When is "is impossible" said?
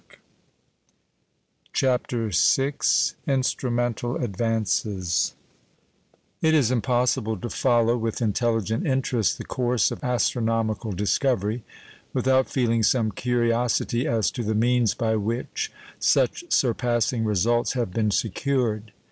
6.55-7.37